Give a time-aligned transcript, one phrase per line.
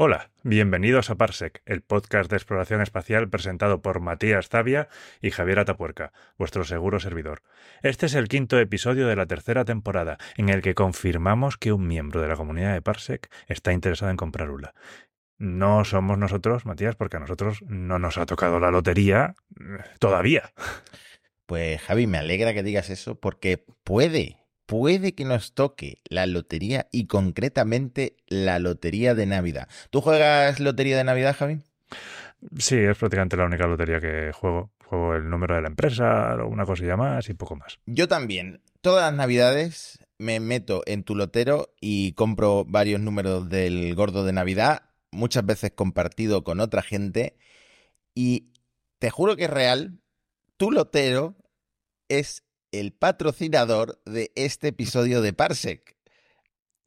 [0.00, 4.88] Hola, bienvenidos a Parsec, el podcast de exploración espacial presentado por Matías Zavia
[5.20, 7.42] y Javier Atapuerca, vuestro seguro servidor.
[7.82, 11.88] Este es el quinto episodio de la tercera temporada, en el que confirmamos que un
[11.88, 14.72] miembro de la comunidad de Parsec está interesado en comprar ULA.
[15.36, 20.52] No somos nosotros, Matías, porque a nosotros no nos ha tocado la lotería eh, todavía.
[21.46, 24.36] Pues Javi, me alegra que digas eso porque puede,
[24.68, 29.66] puede que nos toque la lotería y concretamente la lotería de Navidad.
[29.88, 31.62] ¿Tú juegas lotería de Navidad, Javi?
[32.58, 34.70] Sí, es prácticamente la única lotería que juego.
[34.84, 37.78] Juego el número de la empresa, una cosilla más y poco más.
[37.86, 38.60] Yo también.
[38.80, 44.32] Todas las Navidades me meto en tu lotero y compro varios números del gordo de
[44.32, 47.36] Navidad, muchas veces compartido con otra gente.
[48.14, 48.52] Y
[48.98, 49.98] te juro que es real.
[50.56, 51.36] Tu lotero
[52.08, 55.96] es el patrocinador de este episodio de Parsec.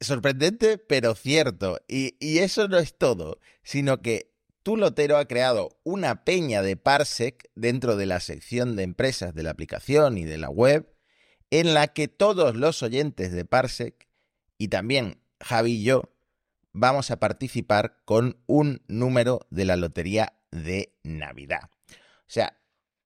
[0.00, 1.78] Sorprendente, pero cierto.
[1.88, 4.32] Y, y, eso no es todo, sino que
[4.62, 9.42] tu lotero ha creado una peña de Parsec dentro de la sección de empresas de
[9.42, 10.92] la aplicación y de la web,
[11.50, 14.08] en la que todos los oyentes de Parsec,
[14.58, 16.12] y también Javi y yo,
[16.72, 21.70] vamos a participar con un número de la lotería de Navidad.
[21.90, 22.58] O sea,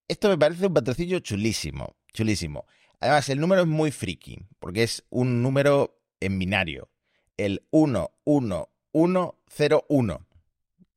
[0.09, 2.67] esto me parece un patrocinio chulísimo, chulísimo.
[3.01, 6.91] Además, el número es muy friki, porque es un número en binario.
[7.37, 10.27] El 11101,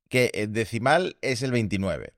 [0.09, 2.13] que en decimal es el 29.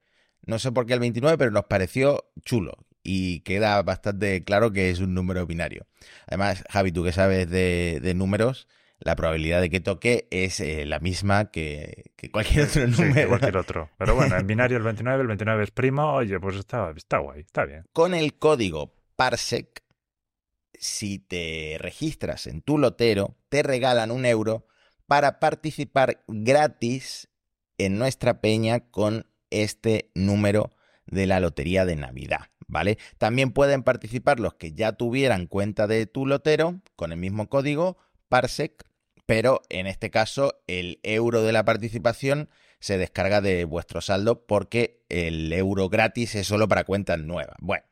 [0.46, 4.90] No sé por qué el 29, pero nos pareció chulo y queda bastante claro que
[4.90, 5.88] es un número binario.
[6.28, 8.68] Además, Javi, tú que sabes de, de números,
[9.02, 13.14] la probabilidad de que toque es eh, la misma que, que, cualquier otro número.
[13.14, 13.90] Sí, cualquier otro.
[13.98, 17.42] Pero bueno, en binario el 29, el 29 es primo, oye, pues está, está guay,
[17.42, 17.84] está bien.
[17.94, 19.84] Con el código Parsec,
[20.74, 24.68] si te registras en tu lotero, te regalan un euro
[25.08, 27.28] para participar gratis
[27.78, 30.72] en nuestra peña con este número
[31.08, 33.00] de la lotería de Navidad, ¿vale?
[33.18, 37.98] También pueden participar los que ya tuvieran cuenta de tu lotero con el mismo código
[38.30, 38.86] Parsec,
[39.26, 42.50] pero en este caso el euro de la participación
[42.80, 47.56] se descarga de vuestro saldo porque el euro gratis es solo para cuentas nuevas.
[47.60, 47.86] Bueno,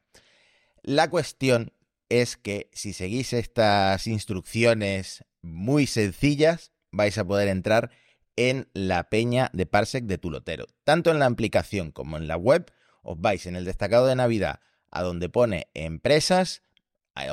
[0.81, 1.73] la cuestión
[2.09, 7.91] es que si seguís estas instrucciones muy sencillas, vais a poder entrar
[8.35, 10.65] en la peña de Parsec de tu lotero.
[10.83, 12.71] Tanto en la aplicación como en la web,
[13.03, 14.59] os vais en el destacado de Navidad
[14.91, 16.63] a donde pone empresas,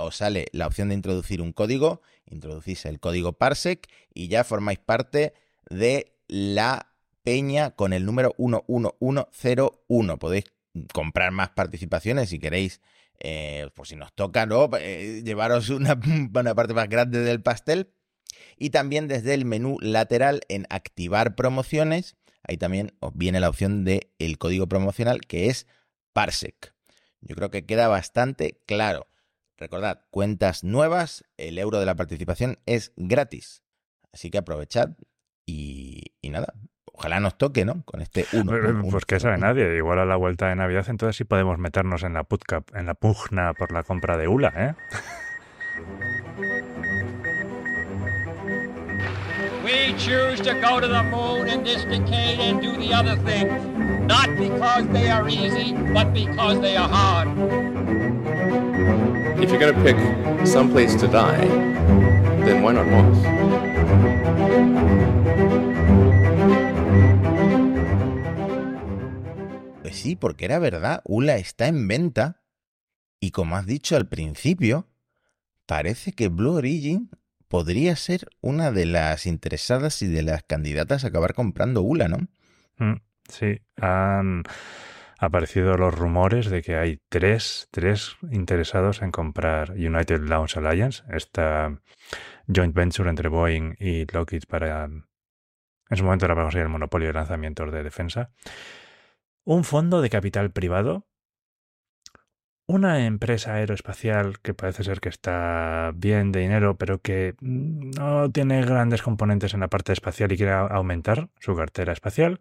[0.00, 4.78] os sale la opción de introducir un código, introducís el código Parsec y ya formáis
[4.78, 5.34] parte
[5.70, 6.92] de la
[7.22, 10.18] peña con el número 11101.
[10.18, 10.44] Podéis
[10.92, 12.80] comprar más participaciones si queréis
[13.18, 14.68] eh, por si nos toca, ¿no?
[14.78, 15.98] Eh, llevaros una,
[16.34, 17.90] una parte más grande del pastel.
[18.58, 23.84] Y también desde el menú lateral en activar promociones, ahí también os viene la opción
[23.84, 25.66] de el código promocional que es
[26.12, 26.74] Parsec.
[27.20, 29.08] Yo creo que queda bastante claro.
[29.58, 33.62] Recordad, cuentas nuevas, el euro de la participación es gratis.
[34.12, 34.90] Así que aprovechad
[35.46, 36.52] y, y nada,
[36.92, 37.82] ojalá nos toque, ¿no?
[37.84, 38.52] Con este uno.
[38.90, 39.76] Pues que sabe nadie.
[39.76, 42.94] Igual a la vuelta de Navidad, entonces sí podemos meternos en la putcap, en la
[42.94, 44.74] pugna por la compra de ULA, ¿eh?
[49.64, 53.50] We choose to go to the moon in this decade and do the other things,
[54.06, 57.28] not because they are easy, but because they are hard.
[59.38, 59.96] If you're going to pick
[60.46, 61.46] some place to die,
[62.44, 63.18] then why not Mars?
[69.82, 72.42] Pues sí, porque era verdad, ULA está en venta
[73.20, 74.88] y como has dicho al principio,
[75.66, 77.10] parece que Blue Origin
[77.48, 82.18] podría ser una de las interesadas y de las candidatas a acabar comprando ULA, ¿no?
[82.78, 84.44] Mm, sí, han
[85.26, 91.80] aparecido los rumores de que hay tres, tres interesados en comprar United Launch Alliance, esta
[92.46, 97.08] joint venture entre Boeing y Lockheed para, en su momento era para conseguir el monopolio
[97.08, 98.30] de lanzamientos de defensa,
[99.44, 101.06] un fondo de capital privado,
[102.68, 108.64] una empresa aeroespacial que parece ser que está bien de dinero, pero que no tiene
[108.64, 112.40] grandes componentes en la parte espacial y quiere aumentar su cartera espacial,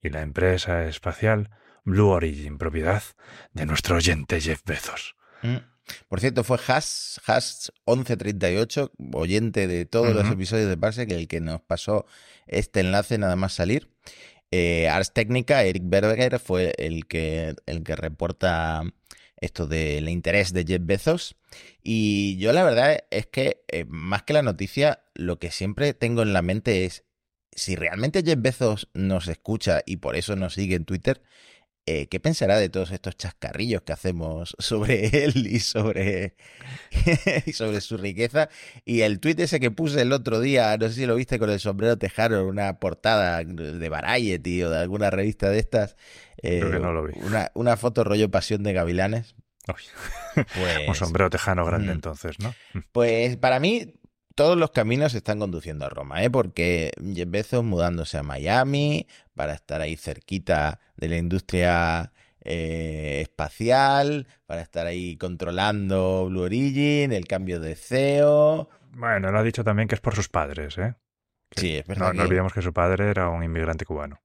[0.00, 1.50] y la empresa espacial
[1.86, 3.02] Blue Origin, propiedad
[3.52, 5.14] de nuestro oyente Jeff Bezos.
[5.42, 5.56] Mm.
[6.08, 10.22] Por cierto, fue Has, Has 1138, oyente de todos uh -huh.
[10.22, 12.04] los episodios de Parsec, el que nos pasó
[12.48, 13.88] este enlace nada más salir.
[14.50, 18.82] Eh, Ars Técnica, Eric Berger, fue el que, el que reporta
[19.40, 21.36] esto del interés de Jeff Bezos.
[21.84, 26.22] Y yo la verdad es que, eh, más que la noticia, lo que siempre tengo
[26.22, 27.04] en la mente es
[27.52, 31.22] si realmente Jeff Bezos nos escucha y por eso nos sigue en Twitter,
[31.86, 36.34] eh, ¿qué pensará de todos estos chascarrillos que hacemos sobre él y sobre,
[37.46, 38.48] y sobre su riqueza?
[38.84, 41.48] Y el tuit ese que puse el otro día, no sé si lo viste con
[41.50, 45.96] el sombrero tejano, una portada de Variety o de alguna revista de estas.
[46.42, 47.12] eh, Creo que no lo vi.
[47.22, 49.34] Una, una foto rollo Pasión de Gavilanes.
[49.68, 49.82] Uy.
[50.54, 51.92] Pues, Un sombrero tejano grande, mm.
[51.92, 52.54] entonces, ¿no?
[52.92, 53.94] Pues para mí
[54.36, 56.30] todos los caminos están conduciendo a Roma, ¿eh?
[56.30, 62.12] porque Jeff Bezos mudándose a Miami para estar ahí cerquita de la industria
[62.42, 68.68] eh, espacial, para estar ahí controlando Blue Origin, el cambio de CEO.
[68.92, 70.94] Bueno, lo ha dicho también que es por sus padres, ¿eh?
[71.56, 74.20] Sí, es verdad No, no que- olvidemos que su padre era un inmigrante cubano.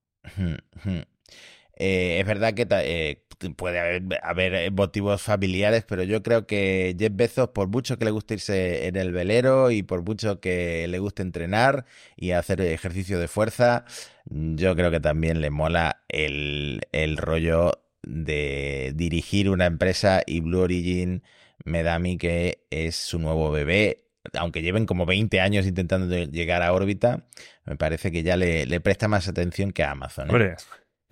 [1.74, 6.96] Eh, es verdad que eh, puede haber, haber eh, motivos familiares, pero yo creo que
[6.98, 10.86] Jeff Bezos, por mucho que le guste irse en el velero y por mucho que
[10.88, 11.84] le guste entrenar
[12.16, 13.84] y hacer ejercicio de fuerza,
[14.26, 17.72] yo creo que también le mola el, el rollo
[18.02, 21.22] de dirigir una empresa y Blue Origin
[21.64, 24.04] me da a mí que es su nuevo bebé.
[24.34, 27.26] Aunque lleven como 20 años intentando llegar a órbita,
[27.64, 30.28] me parece que ya le, le presta más atención que a Amazon.
[30.28, 30.56] ¿eh?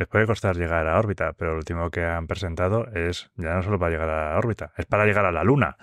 [0.00, 3.62] Les puede costar llegar a órbita, pero lo último que han presentado es ya no
[3.62, 5.76] solo para llegar a órbita, es para llegar a la Luna,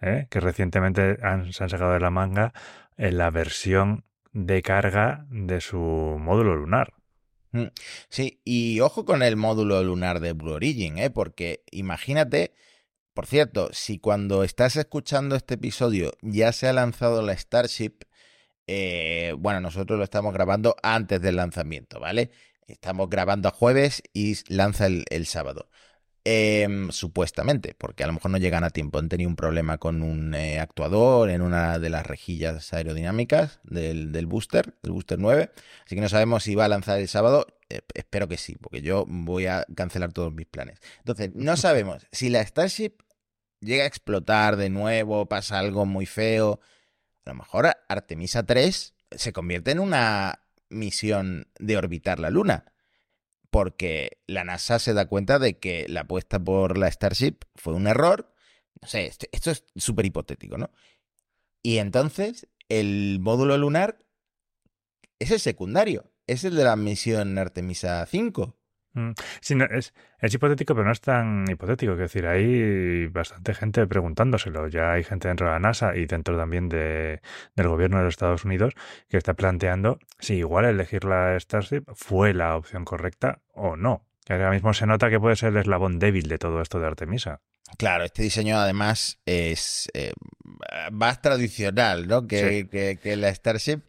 [0.00, 0.26] ¿eh?
[0.30, 1.18] que recientemente
[1.52, 2.52] se han sacado de la manga
[2.96, 6.94] en la versión de carga de su módulo lunar.
[8.08, 11.10] Sí, y ojo con el módulo lunar de Blue Origin, ¿eh?
[11.10, 12.54] porque imagínate,
[13.14, 17.92] por cierto, si cuando estás escuchando este episodio ya se ha lanzado la Starship,
[18.66, 22.32] eh, bueno, nosotros lo estamos grabando antes del lanzamiento, ¿vale?
[22.66, 25.68] Estamos grabando a jueves y lanza el, sábado.
[26.24, 28.98] Em, supuestamente, porque a lo mejor no llegan a tiempo.
[28.98, 34.12] Han tenido un problema con un eh, actuador en una de las rejillas aerodinámicas del,
[34.12, 35.50] del booster, del booster 9.
[35.84, 37.46] Así que no sabemos si va a lanzar el sábado.
[37.68, 40.78] Eh, espero que sí, porque yo voy a cancelar todos mis planes.
[40.98, 43.02] Entonces, no sabemos si la Starship
[43.60, 46.60] llega a explotar de nuevo, pasa algo muy feo.
[47.24, 50.41] A lo mejor Artemisa 3 se convierte en una
[50.72, 52.72] misión de orbitar la Luna.
[53.50, 57.86] Porque la NASA se da cuenta de que la apuesta por la Starship fue un
[57.86, 58.34] error.
[58.80, 60.70] No sé, esto, esto es súper hipotético, ¿no?
[61.62, 63.98] Y entonces el módulo lunar
[65.18, 66.10] es el secundario.
[66.26, 68.56] Es el de la misión Artemisa 5.
[68.94, 71.92] Mm, Sí, no, es, es hipotético, pero no es tan hipotético.
[71.92, 74.68] Es decir, hay bastante gente preguntándoselo.
[74.68, 77.20] Ya hay gente dentro de la NASA y dentro también de,
[77.56, 78.74] del gobierno de los Estados Unidos
[79.08, 84.06] que está planteando si igual elegir la Starship fue la opción correcta o no.
[84.24, 86.86] Que ahora mismo se nota que puede ser el eslabón débil de todo esto de
[86.86, 87.40] Artemisa.
[87.78, 90.12] Claro, este diseño además es eh,
[90.92, 92.26] más tradicional, ¿no?
[92.26, 92.68] Que, Sí.
[92.68, 93.80] que- que la Starship.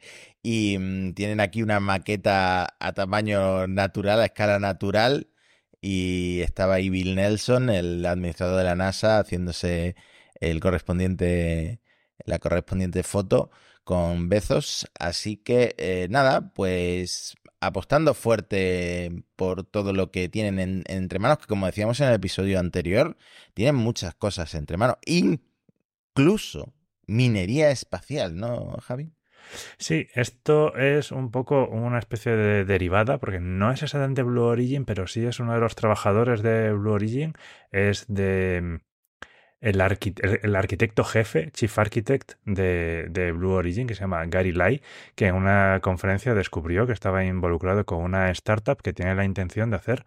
[0.43, 5.29] Y mm, tienen aquí una maqueta a tamaño natural, a escala natural.
[5.81, 9.95] Y estaba ahí Bill Nelson, el administrador de la NASA, haciéndose
[10.39, 11.81] el correspondiente,
[12.25, 13.51] la correspondiente foto
[13.83, 14.87] con Bezos.
[14.99, 21.37] Así que eh, nada, pues apostando fuerte por todo lo que tienen en- entre manos,
[21.39, 23.17] que como decíamos en el episodio anterior,
[23.53, 26.73] tienen muchas cosas entre manos, incluso
[27.07, 29.11] minería espacial, ¿no, Javi?
[29.77, 34.85] Sí, esto es un poco una especie de derivada, porque no es exactamente Blue Origin,
[34.85, 37.33] pero sí es uno de los trabajadores de Blue Origin,
[37.71, 38.75] es de mm,
[39.62, 44.25] el, arqui- el- el arquitecto jefe, chief architect de, de Blue Origin, que se llama
[44.27, 44.81] Gary Lai,
[45.15, 49.69] que en una conferencia descubrió que estaba involucrado con una startup que tiene la intención
[49.71, 50.05] de hacer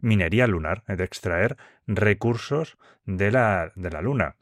[0.00, 1.56] minería lunar, de extraer
[1.86, 4.36] recursos de la, de la luna.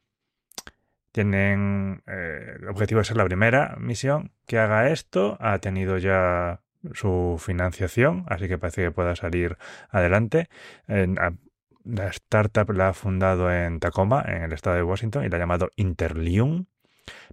[1.18, 5.36] Tienen eh, el objetivo de ser la primera misión que haga esto.
[5.40, 6.60] Ha tenido ya
[6.94, 9.58] su financiación, así que parece que pueda salir
[9.90, 10.48] adelante.
[10.86, 15.40] La startup la ha fundado en Tacoma, en el estado de Washington, y la ha
[15.40, 16.66] llamado Interlium,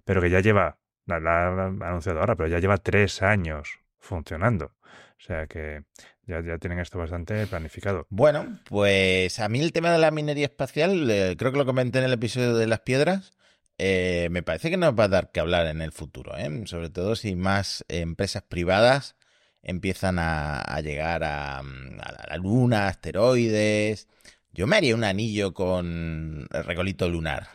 [0.04, 4.72] pero que ya lleva, la, la ha anunciado ahora, pero ya lleva tres años funcionando.
[5.16, 5.84] O sea que
[6.26, 8.08] ya, ya tienen esto bastante planificado.
[8.10, 12.00] Bueno, pues a mí el tema de la minería espacial, eh, creo que lo comenté
[12.00, 13.36] en el episodio de las piedras,
[13.78, 16.62] eh, me parece que nos va a dar que hablar en el futuro, ¿eh?
[16.66, 19.16] sobre todo si más empresas privadas
[19.62, 24.08] empiezan a, a llegar a, mm, a la luna, asteroides.
[24.52, 27.48] Yo me haría un anillo con el regolito lunar,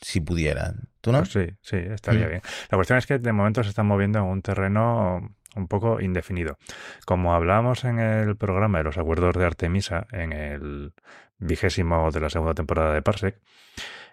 [0.00, 0.74] si pudiera.
[1.00, 1.18] ¿Tú no?
[1.18, 2.30] Pues sí, sí, estaría Mm.
[2.30, 2.42] bien.
[2.70, 6.58] La cuestión es que de momento se están moviendo en un terreno un poco indefinido.
[7.06, 10.92] Como hablábamos en el programa de los acuerdos de Artemisa, en el
[11.38, 13.40] vigésimo de la segunda temporada de Parsec,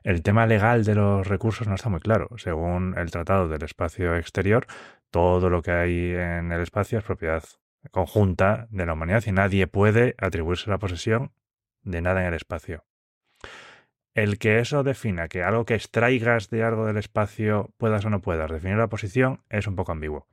[0.03, 2.29] el tema legal de los recursos no está muy claro.
[2.37, 4.67] Según el Tratado del Espacio Exterior,
[5.09, 7.43] todo lo que hay en el espacio es propiedad
[7.91, 11.31] conjunta de la humanidad y nadie puede atribuirse la posesión
[11.83, 12.85] de nada en el espacio.
[14.13, 18.21] El que eso defina que algo que extraigas de algo del espacio puedas o no
[18.21, 20.27] puedas definir la posición es un poco ambiguo.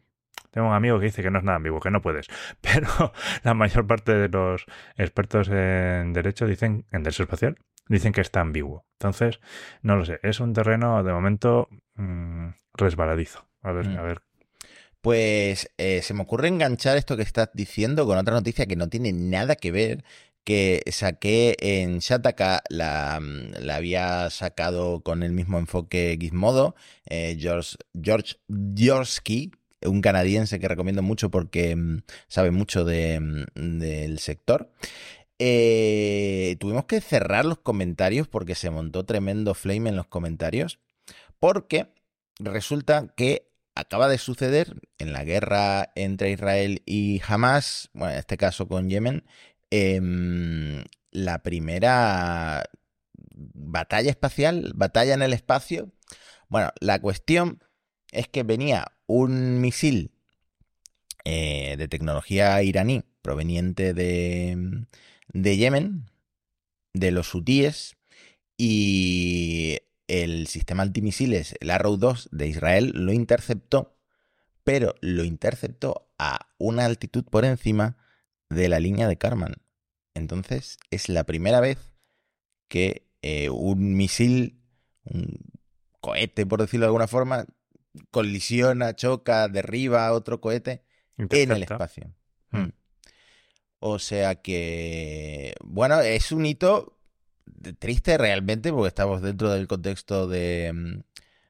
[0.50, 2.26] Tengo un amigo que dice que no es nada ambiguo, que no puedes.
[2.60, 3.12] Pero
[3.44, 7.56] la mayor parte de los expertos en derecho dicen, en derecho espacial,
[7.88, 8.84] dicen que está ambiguo.
[8.94, 9.40] Entonces,
[9.82, 10.18] no lo sé.
[10.22, 13.46] Es un terreno de momento mmm, resbaladizo.
[13.62, 13.96] A ver, Mm.
[13.98, 14.22] a ver.
[15.00, 18.88] Pues eh, se me ocurre enganchar esto que estás diciendo con otra noticia que no
[18.88, 20.04] tiene nada que ver,
[20.42, 26.74] que saqué en Shataka, la, mm, la había sacado con el mismo enfoque Gizmodo,
[27.06, 28.36] eh, George, George
[29.82, 34.70] un canadiense que recomiendo mucho porque mm, sabe mucho de, mm, del sector.
[35.38, 40.80] Eh, tuvimos que cerrar los comentarios porque se montó tremendo flame en los comentarios,
[41.38, 41.92] porque
[42.40, 48.36] resulta que acaba de suceder en la guerra entre Israel y Hamas, bueno, en este
[48.36, 49.24] caso con Yemen,
[49.70, 52.64] em, la primera
[53.34, 55.92] batalla espacial, batalla en el espacio.
[56.48, 57.62] Bueno, la cuestión
[58.10, 60.12] es que venía un misil
[61.24, 64.86] eh, de tecnología iraní proveniente de,
[65.32, 66.10] de Yemen,
[66.94, 67.96] de los hutíes,
[68.56, 73.96] y el sistema antimisiles, el Arrow 2 de Israel, lo interceptó,
[74.64, 77.96] pero lo interceptó a una altitud por encima
[78.48, 79.56] de la línea de Karman.
[80.14, 81.78] Entonces, es la primera vez
[82.68, 84.60] que eh, un misil,
[85.04, 85.38] un
[86.00, 87.46] cohete, por decirlo de alguna forma,
[88.10, 90.84] colisiona, choca, derriba otro cohete
[91.16, 92.14] en el espacio.
[92.50, 92.68] Mm.
[93.80, 96.98] O sea que, bueno, es un hito
[97.78, 101.00] triste realmente porque estamos dentro del contexto de, mm,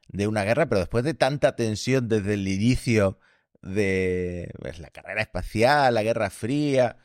[0.09, 3.19] de una guerra, pero después de tanta tensión desde el inicio
[3.61, 6.97] de pues, la carrera espacial, la Guerra Fría,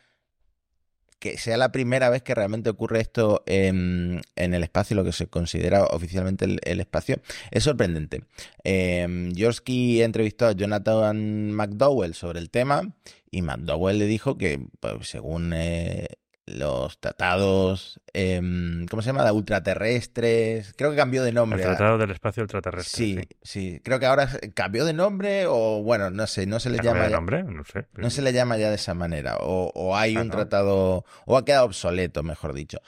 [1.19, 5.13] que sea la primera vez que realmente ocurre esto en, en el espacio, lo que
[5.13, 8.25] se considera oficialmente el, espacio, es sorprendente.
[8.63, 12.95] Eh, Jorsky entrevistó a Jonathan McDowell sobre el tema
[13.37, 16.07] y McDowell le dijo que, pues, según eh,
[16.47, 19.25] los tratados, em, ¿cómo se llama?
[19.25, 21.63] De ultraterrestres, creo que cambió de El nombre.
[21.63, 23.05] a- Tratado del Espacio Ultraterrestre.
[23.05, 26.77] Sí, sí, creo que ahora cambió de nombre o bueno, no sé, no se le
[26.77, 27.43] ¿Se cambia llama de ya- nombre?
[27.45, 27.87] No sé.
[27.95, 30.33] no se le llama ya de esa manera o, o hay Ah, un ¿no?
[30.35, 32.79] tratado o ha quedado obsoleto, mejor dicho.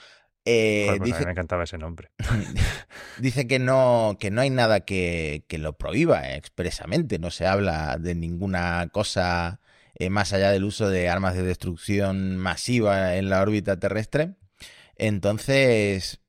[0.44, 2.10] Eh, Joder, pues a mí dice, me encantaba ese nombre.
[3.18, 7.96] dice que no, que no hay nada que, que lo prohíba expresamente, no se habla
[7.98, 9.60] de ninguna cosa
[9.96, 14.34] eh, más allá del uso de armas de destrucción masiva en la órbita terrestre.
[14.96, 16.20] Entonces,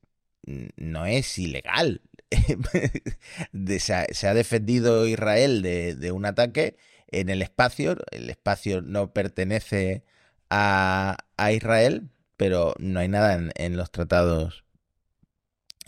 [0.46, 2.02] n- no es ilegal.
[3.78, 6.76] Se, ha, defendido Israel de, un ataque
[7.08, 7.96] en el espacio.
[8.10, 10.04] El espacio no pertenece
[10.50, 11.18] a,
[11.52, 14.64] Israel, pero no hay nada en los tratados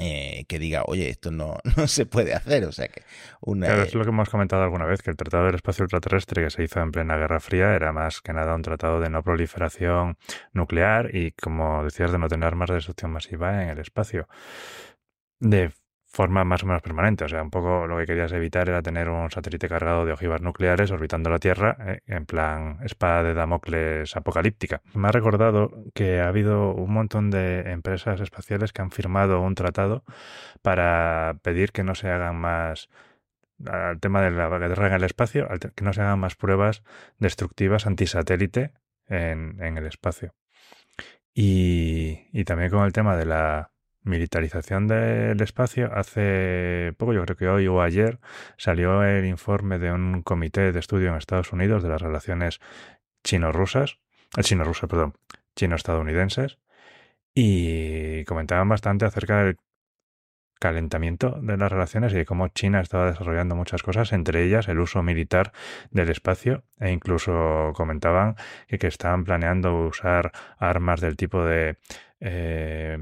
[0.01, 2.65] eh, que diga, oye, esto no, no se puede hacer.
[2.65, 3.03] O sea que
[3.41, 6.43] una, Claro, es lo que hemos comentado alguna vez, que el Tratado del Espacio Ultraterrestre
[6.43, 9.23] que se hizo en plena Guerra Fría era más que nada un tratado de no
[9.23, 10.17] proliferación
[10.53, 14.27] nuclear y, como decías, de no tener armas de destrucción masiva en el espacio.
[15.39, 15.73] De
[16.11, 17.25] forma más o menos permanente.
[17.25, 20.43] O sea, un poco lo que querías evitar era tener un satélite cargado de ojivas
[20.43, 24.83] nucleares orbitando la Tierra eh, en plan espada de Damocles apocalíptica.
[24.95, 29.55] Me ha recordado que ha habido un montón de empresas espaciales que han firmado un
[29.55, 30.05] tratado
[30.63, 32.89] para pedir que no se hagan más
[33.67, 36.83] al tema de la guerra en el espacio, que no se hagan más pruebas
[37.19, 38.73] destructivas antisatélite
[39.07, 40.35] en, en el espacio.
[41.35, 43.71] Y, y también con el tema de la
[44.03, 48.19] militarización del espacio, hace poco, yo creo que hoy o ayer,
[48.57, 52.61] salió el informe de un comité de estudio en Estados Unidos de las relaciones
[53.25, 53.99] chino-rusas,
[54.37, 55.15] eh, chino-rusas, perdón,
[55.57, 56.59] chino-estadounidenses,
[57.35, 59.57] y comentaban bastante acerca del
[60.59, 64.79] calentamiento de las relaciones y de cómo China estaba desarrollando muchas cosas, entre ellas el
[64.79, 65.53] uso militar
[65.91, 68.37] del espacio, e incluso comentaban
[68.69, 71.79] que, que estaban planeando usar armas del tipo de...
[72.21, 72.99] eh,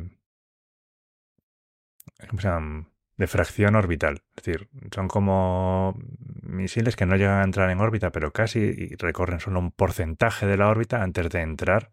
[2.27, 2.89] ¿cómo se llaman?
[3.19, 4.23] de fracción orbital.
[4.37, 5.99] Es decir, son como
[6.43, 10.57] misiles que no llegan a entrar en órbita, pero casi recorren solo un porcentaje de
[10.57, 11.91] la órbita antes de entrar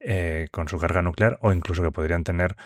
[0.00, 2.56] eh, con su carga nuclear o incluso que podrían tener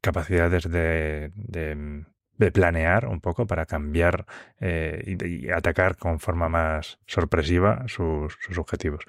[0.00, 4.26] capacidades de, de, planear un poco para cambiar
[4.60, 9.04] eh, y, y, atacar con forma más sorpresiva sus, sus objetivos.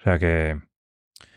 [0.00, 0.60] O sea que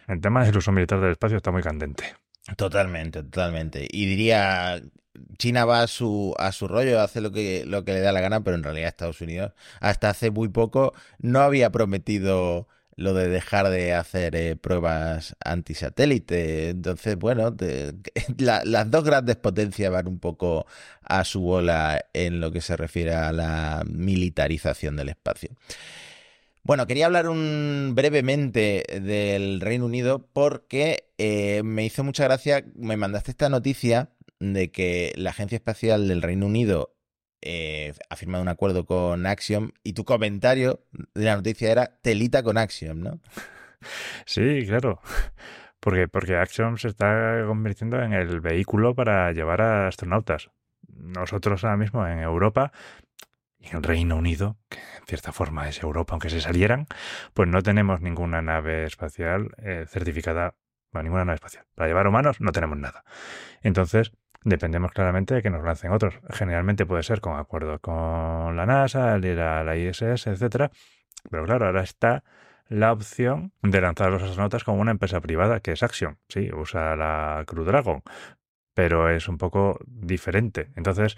[0.08, 2.15] el tema del uso militar del espacio está muy candente.
[2.57, 3.88] Totalmente, totalmente.
[3.91, 4.81] Y diría
[5.38, 8.21] China va a su, a su rollo, hace lo que, lo que le da la
[8.21, 12.67] gana, pero en realidad Estados Unidos hasta hace muy poco no había prometido
[12.98, 16.69] lo de dejar de hacer eh, pruebas antisatélite.
[16.69, 17.93] Entonces, bueno, te-
[18.38, 20.65] la- las dos grandes potencias van un poco
[21.03, 25.51] a su bola en lo que se refiere a la militarización del espacio.
[26.63, 32.98] Bueno, quería hablar un, brevemente del Reino Unido porque eh, me hizo mucha gracia, me
[32.98, 36.96] mandaste esta noticia de que la Agencia Espacial del Reino Unido
[37.41, 42.44] eh, ha firmado un acuerdo con Axiom y tu comentario de la noticia era telita
[42.44, 43.20] con Axiom, ¿no?
[44.27, 45.01] Sí, claro.
[45.80, 50.51] Porque, porque Axiom se está convirtiendo en el vehículo para llevar a astronautas.
[50.88, 52.72] Nosotros ahora mismo en Europa
[53.62, 56.88] y en el Reino Unido, que en cierta forma es Europa, aunque se salieran,
[57.34, 60.56] pues no tenemos ninguna nave espacial eh, certificada,
[60.91, 61.65] bueno, ninguna nave espacial.
[61.75, 63.03] Para llevar humanos no tenemos nada.
[63.62, 64.12] Entonces,
[64.44, 66.20] dependemos claramente de que nos lancen otros.
[66.32, 70.72] Generalmente puede ser con acuerdo con la NASA, el ir a la ISS, etcétera.
[71.30, 72.24] Pero claro, ahora está
[72.68, 76.15] la opción de lanzar los astronautas con una empresa privada, que es Axiom.
[76.30, 78.01] Sí, usa la Crew Dragon,
[78.74, 80.72] pero es un poco diferente.
[80.75, 81.18] Entonces,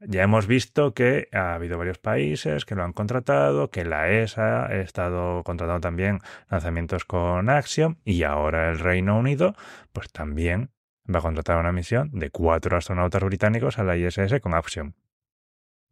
[0.00, 4.66] ya hemos visto que ha habido varios países que lo han contratado, que la ESA
[4.66, 9.54] ha estado contratando también lanzamientos con Axiom y ahora el Reino Unido,
[9.92, 10.70] pues también
[11.12, 14.94] va a contratar una misión de cuatro astronautas británicos a la ISS con Axiom.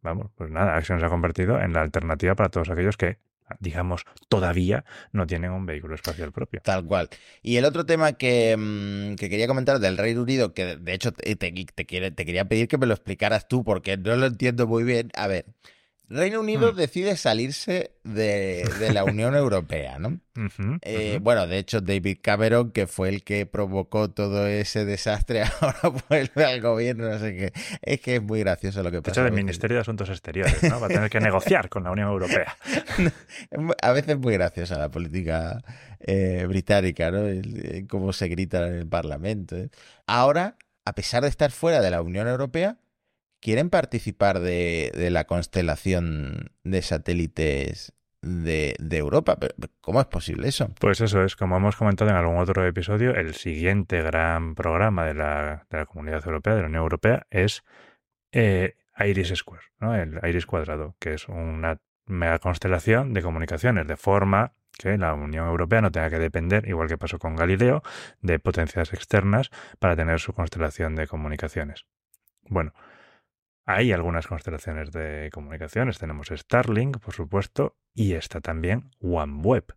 [0.01, 3.19] Vamos, pues nada, Axiom se ha convertido en la alternativa para todos aquellos que,
[3.59, 6.61] digamos, todavía no tienen un vehículo espacial propio.
[6.63, 7.09] Tal cual.
[7.41, 11.11] Y el otro tema que, mm, que quería comentar del Reino Unido, que de hecho
[11.11, 11.85] te, te, te
[12.25, 15.09] quería pedir que me lo explicaras tú, porque no lo entiendo muy bien.
[15.15, 15.45] A ver,
[16.09, 16.75] Reino Unido Hmm.
[16.75, 20.19] decide salirse de, de la Unión Europea, ¿no?
[20.81, 21.19] Eh.
[21.21, 26.45] Bueno, de hecho, David Cameron, que fue el que provocó todo ese desastre, ahora vuelve
[26.45, 27.53] al gobierno, no sé qué.
[27.81, 29.11] Es que es muy gracioso lo que De pasa.
[29.11, 29.43] hecho, a del veces.
[29.45, 30.79] Ministerio de Asuntos Exteriores, ¿no?
[30.79, 32.55] Va a tener que negociar con la Unión Europea.
[33.81, 35.61] A veces es muy graciosa la política
[35.99, 37.19] eh, británica, ¿no?
[37.27, 39.55] El- eh, cómo se grita en el Parlamento.
[39.57, 39.69] ¿eh?
[40.07, 42.77] Ahora, a pesar de estar fuera de la Unión Europea,
[43.39, 49.37] quieren participar de, la constelación de satélites de, Europa.
[49.81, 50.69] ¿Cómo es posible eso?
[50.79, 55.13] Pues eso es, como hemos comentado en algún otro episodio, el siguiente gran programa de
[55.13, 57.63] la, de la Comunidad Europea, de la Unión Europea, es
[58.31, 59.95] eh, Iris Square, ¿no?
[59.95, 65.47] El Iris Cuadrado, que es una mega constelación de comunicaciones, de forma que la Unión
[65.47, 67.83] Europea no tenga que depender, igual que pasó con Galileo,
[68.21, 71.85] de potencias externas para tener su constelación de comunicaciones.
[72.43, 72.73] Bueno,
[73.69, 75.99] hay algunas constelaciones de comunicaciones.
[75.99, 79.75] Tenemos Starlink, por supuesto, y está también OneWeb,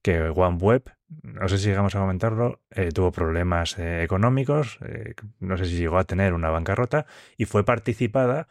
[0.00, 0.84] que OneWeb,
[1.22, 5.76] no sé si llegamos a comentarlo, eh, tuvo problemas eh, económicos, eh, no sé si
[5.76, 8.46] llegó a tener una bancarrota y fue participada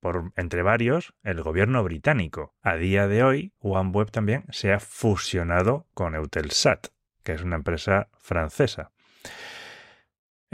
[0.00, 2.54] por, entre varios el gobierno británico.
[2.62, 6.88] A día de hoy, OneWeb también se ha fusionado con Eutelsat,
[7.22, 8.90] que es una empresa francesa.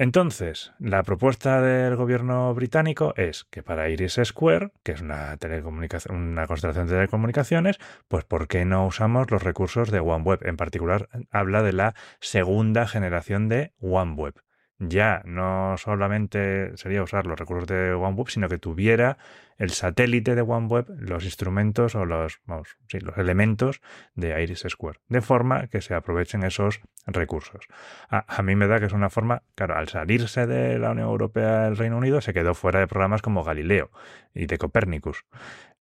[0.01, 6.17] Entonces, la propuesta del gobierno británico es que para Iris Square, que es una, telecomunicación,
[6.17, 7.77] una constelación de telecomunicaciones,
[8.09, 10.47] pues ¿por qué no usamos los recursos de OneWeb?
[10.47, 14.37] En particular, habla de la segunda generación de OneWeb.
[14.83, 19.19] Ya no solamente sería usar los recursos de OneWeb, sino que tuviera
[19.59, 23.83] el satélite de OneWeb los instrumentos o los, vamos, sí, los elementos
[24.15, 27.67] de Iris Square, de forma que se aprovechen esos recursos.
[28.09, 31.09] A, a, mí me da que es una forma, claro, al salirse de la Unión
[31.09, 33.91] Europea el Reino Unido se quedó fuera de programas como Galileo
[34.33, 35.27] y de Copernicus.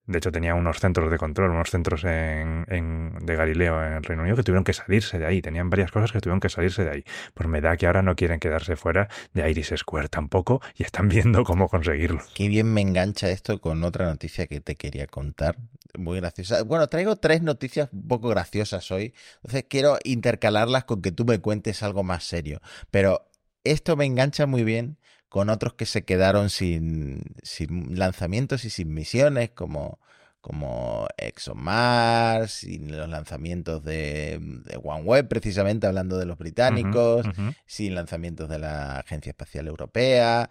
[0.07, 4.03] De hecho, tenía unos centros de control, unos centros en, en, de Galileo en el
[4.03, 5.41] Reino Unido que tuvieron que salirse de ahí.
[5.41, 7.05] Tenían varias cosas que tuvieron que salirse de ahí.
[7.33, 11.09] Pues me da que ahora no quieren quedarse fuera de Iris Square tampoco y están
[11.09, 12.21] viendo cómo conseguirlo.
[12.35, 15.57] Qué bien me engancha esto con otra noticia que te quería contar.
[15.97, 16.63] Muy graciosa.
[16.65, 19.15] Bueno, traigo tres noticias un poco graciosas hoy.
[19.37, 22.61] Entonces quiero intercalarlas con que tú me cuentes algo más serio.
[22.91, 23.31] Pero
[23.63, 24.99] esto me engancha muy bien
[25.35, 29.99] con otros que se quedaron sin, sin lanzamientos y sin misiones, como,
[30.41, 37.39] como ExoMars, sin los lanzamientos de, de OneWeb, precisamente hablando de los británicos, Uh -huh,
[37.39, 37.57] uh -huh.
[37.67, 40.51] sin lanzamientos de la Agencia Espacial Europea.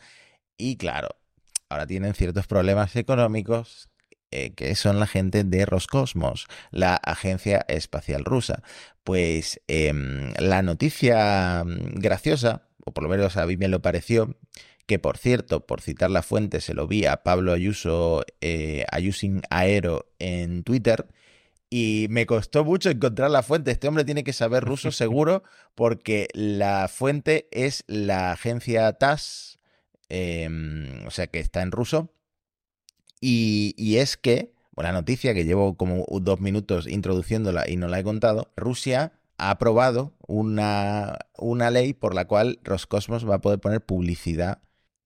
[0.58, 1.16] Y claro,
[1.70, 3.88] ahora tienen ciertos problemas económicos
[4.32, 8.64] eh, que son la gente de Roscosmos, la agencia espacial rusa.
[9.06, 9.94] Pues eh,
[10.40, 14.36] la noticia mm, graciosa, o por lo menos a mí me lo pareció,
[14.86, 19.42] que por cierto, por citar la fuente, se lo vi a Pablo Ayuso, eh, Ayusin
[19.50, 21.08] Aero en Twitter,
[21.70, 23.72] y me costó mucho encontrar la fuente.
[23.72, 25.44] Este hombre tiene que saber ruso seguro,
[25.76, 29.60] porque la fuente es la agencia TASS,
[30.10, 30.50] eh,
[31.08, 32.14] o sea que está en ruso.
[33.22, 37.88] Y, y es que, bueno, la noticia que llevo como dos minutos introduciéndola y no
[37.88, 43.42] la he contado, Rusia ha aprobado una, una ley por la cual Roscosmos va a
[43.42, 44.62] poder poner publicidad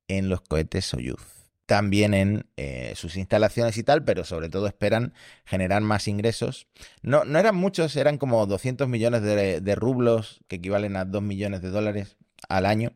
[0.08, 5.14] en los cohetes Soyuz también en eh, sus instalaciones y tal, pero sobre todo esperan
[5.46, 6.66] generar más ingresos.
[7.02, 11.22] No, no eran muchos, eran como 200 millones de, de rublos, que equivalen a 2
[11.22, 12.16] millones de dólares
[12.48, 12.94] al año,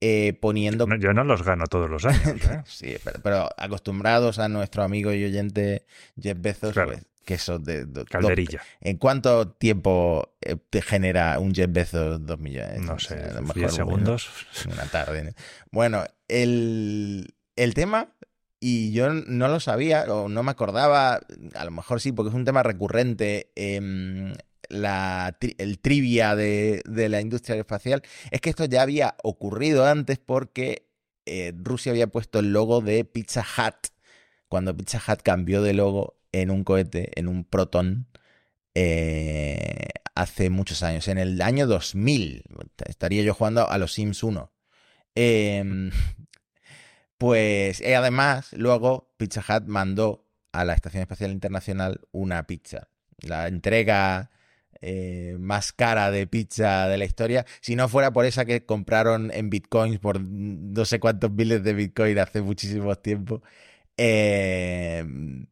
[0.00, 0.86] eh, poniendo...
[0.86, 2.44] No, yo no los gano todos los años.
[2.46, 2.62] ¿eh?
[2.66, 5.86] sí, pero, pero, acostumbrados a nuestro amigo y oyente
[6.20, 6.92] Jeff Bezos, claro.
[6.92, 8.04] pues, de...
[8.08, 8.58] Calderilla.
[8.58, 12.80] Dos, ¿En cuánto tiempo eh, te genera un Jeff Bezos 2 millones?
[12.80, 14.28] No sé, a lo mejor 10 segundos.
[14.66, 15.34] Una tarde.
[15.70, 18.08] Bueno, el el tema,
[18.58, 21.20] y yo no lo sabía o no me acordaba,
[21.54, 24.34] a lo mejor sí, porque es un tema recurrente en
[24.70, 30.18] la, el trivia de, de, la industria aeroespacial, es que esto ya había ocurrido antes
[30.18, 30.86] porque
[31.26, 33.88] eh, Rusia había puesto el logo de Pizza Hut,
[34.48, 38.06] cuando Pizza Hut cambió de logo en un cohete, en un Proton,
[38.74, 42.44] eh, hace muchos años, en el año 2000,
[42.86, 44.52] estaría yo jugando a los Sims 1.
[45.14, 45.90] Eh,
[47.18, 52.88] pues eh, además, luego Pizza Hut mandó a la Estación Espacial Internacional una pizza.
[53.22, 54.30] La entrega
[54.82, 57.44] eh, más cara de pizza de la historia.
[57.60, 61.74] Si no fuera por esa que compraron en bitcoins por no sé cuántos miles de
[61.74, 63.42] bitcoin hace muchísimo tiempo,
[63.96, 65.04] eh,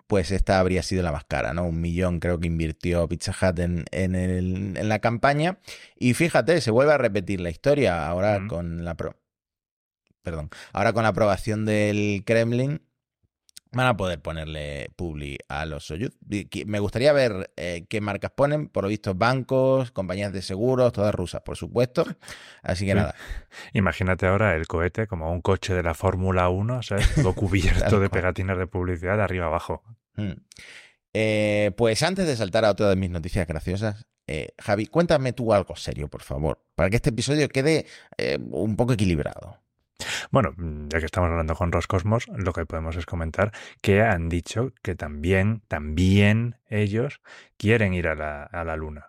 [0.06, 1.64] pues esta habría sido la más cara, ¿no?
[1.64, 5.58] Un millón creo que invirtió Pizza Hut en, en, el, en la campaña.
[5.96, 8.48] Y fíjate, se vuelve a repetir la historia ahora mm.
[8.48, 9.16] con la pro
[10.22, 12.82] perdón, ahora con la aprobación del Kremlin
[13.72, 16.16] van a poder ponerle publi a los Soyuz.
[16.66, 21.14] Me gustaría ver eh, qué marcas ponen, por lo visto bancos, compañías de seguros, todas
[21.14, 22.04] rusas, por supuesto.
[22.62, 22.96] Así que sí.
[22.96, 23.14] nada.
[23.72, 27.14] Imagínate ahora el cohete como un coche de la Fórmula 1, ¿sabes?
[27.14, 29.82] Todo cubierto de pegatinas de publicidad de arriba abajo.
[30.14, 30.32] Hmm.
[31.14, 35.52] Eh, pues antes de saltar a otra de mis noticias graciosas, eh, Javi, cuéntame tú
[35.52, 37.86] algo serio, por favor, para que este episodio quede
[38.50, 39.58] un poco equilibrado.
[40.30, 40.54] Bueno,
[40.88, 44.94] ya que estamos hablando con Roscosmos, lo que podemos es comentar que han dicho que
[44.94, 47.20] también, también ellos
[47.56, 49.08] quieren ir a la, Luna.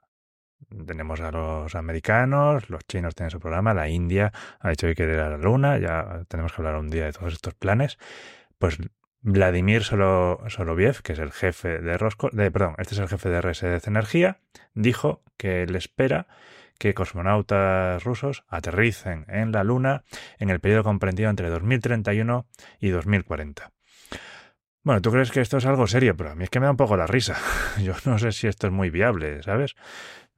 [0.88, 5.14] Tenemos a los americanos, los chinos tienen su programa, la India ha dicho que quiere
[5.14, 7.98] ir a la Luna, ya tenemos que hablar un día de todos estos planes.
[8.58, 8.78] Pues
[9.22, 13.30] Vladimir Solo, Soloviev, que es el jefe de Roscosmos, de, perdón, este es el jefe
[13.30, 14.40] de RSD Energía,
[14.74, 16.28] dijo que él espera
[16.80, 20.04] que cosmonautas rusos aterricen en la Luna
[20.40, 22.48] en el periodo comprendido entre 2031
[22.80, 23.72] y 2040.
[24.82, 26.72] Bueno, tú crees que esto es algo serio, pero a mí es que me da
[26.72, 27.38] un poco la risa.
[27.84, 29.76] Yo no sé si esto es muy viable, ¿sabes?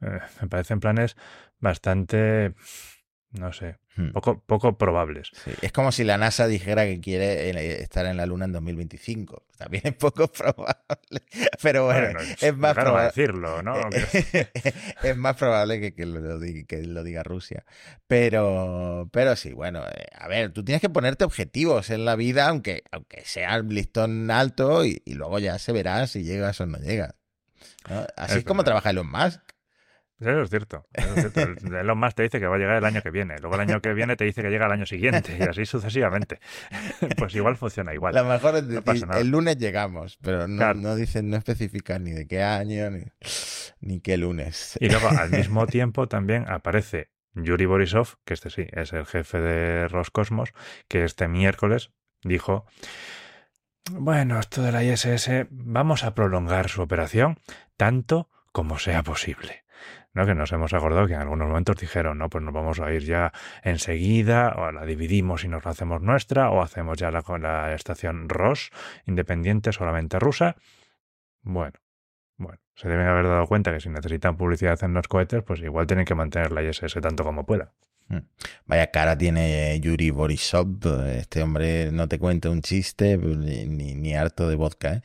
[0.02, 1.16] Eh, me parecen planes
[1.60, 2.54] bastante
[3.32, 3.78] no sé.
[4.14, 5.32] Poco, poco probables.
[5.44, 5.52] Sí.
[5.62, 9.44] Es como si la NASA dijera que quiere eh, estar en la Luna en 2025.
[9.58, 11.22] También es poco probable.
[11.62, 13.08] Pero bueno, bueno es más probable.
[13.08, 13.76] decirlo, ¿no?
[15.04, 17.66] es más probable que, que, lo diga, que, lo diga, Rusia.
[18.08, 22.48] Pero, pero sí, bueno, eh, a ver, tú tienes que ponerte objetivos en la vida,
[22.48, 26.66] aunque, aunque sea el listón alto, y, y luego ya se verá si llegas o
[26.66, 27.14] no llegas.
[27.90, 28.06] ¿no?
[28.16, 29.42] Así es, es como trabaja Elon Musk.
[30.22, 30.86] Eso es cierto.
[30.94, 31.78] Eso es cierto.
[31.78, 33.38] Elon Musk te dice que va a llegar el año que viene.
[33.40, 36.40] Luego el año que viene te dice que llega el año siguiente y así sucesivamente.
[37.18, 38.16] Pues igual funciona igual.
[38.16, 40.80] Lo mejor es no decir, el lunes llegamos, pero no, claro.
[40.80, 43.04] no dicen, no especifican ni de qué año ni,
[43.80, 44.78] ni qué lunes.
[44.80, 49.40] Y luego al mismo tiempo también aparece Yuri Borisov, que este sí es el jefe
[49.40, 50.54] de Roscosmos,
[50.88, 51.92] que este miércoles
[52.24, 52.66] dijo
[53.90, 57.40] bueno, esto de la ISS, vamos a prolongar su operación
[57.78, 59.61] tanto como sea posible.
[60.14, 60.26] ¿No?
[60.26, 63.04] Que nos hemos acordado que en algunos momentos dijeron, no, pues nos vamos a ir
[63.04, 63.32] ya
[63.64, 68.30] enseguida, o la dividimos y nos la hacemos nuestra, o hacemos ya la, la estación
[68.30, 68.72] ROS,
[69.06, 70.56] independiente, solamente rusa.
[71.42, 71.80] Bueno,
[72.38, 75.88] bueno, se deben haber dado cuenta que si necesitan publicidad en los cohetes, pues igual
[75.88, 77.72] tienen que mantener la ISS tanto como pueda.
[78.66, 84.50] Vaya cara tiene Yuri Borisov, este hombre no te cuenta un chiste ni, ni harto
[84.50, 84.96] de vodka.
[84.96, 85.02] ¿eh?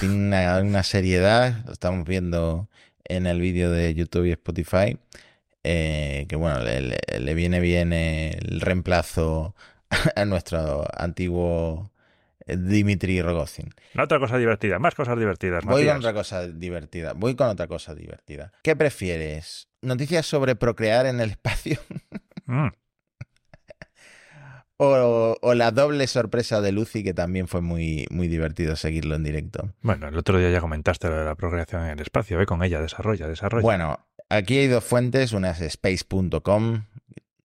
[0.00, 2.68] Tiene una, una, seriedad, estamos viendo
[3.08, 4.98] en el vídeo de YouTube y Spotify,
[5.64, 9.54] eh, que bueno, le, le, viene bien el reemplazo
[10.16, 11.90] a nuestro antiguo
[12.46, 13.70] Dimitri Rogozin.
[13.98, 15.64] Otra cosa divertida, más cosas divertidas.
[15.64, 15.94] Voy Matías.
[15.94, 17.12] con otra cosa divertida.
[17.14, 18.52] Voy con otra cosa divertida.
[18.62, 19.68] ¿Qué prefieres?
[19.82, 21.80] ¿Noticias sobre procrear en el espacio?
[22.46, 22.68] mm.
[24.78, 29.24] O, o, la doble sorpresa de Lucy, que también fue muy, muy divertido seguirlo en
[29.24, 29.72] directo.
[29.80, 32.46] Bueno, el otro día ya comentaste lo de la procreación en el espacio, ¿eh?
[32.46, 33.62] con ella, desarrolla, desarrolla.
[33.62, 36.82] Bueno, aquí hay dos fuentes, una es space.com,